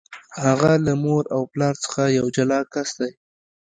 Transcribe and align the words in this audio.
هغه 0.45 0.71
له 0.85 0.93
مور 1.03 1.23
او 1.35 1.41
پلار 1.53 1.75
څخه 1.83 2.01
یو 2.17 2.25
جلا 2.35 2.59
کس 2.73 2.89
دی. 2.99 3.11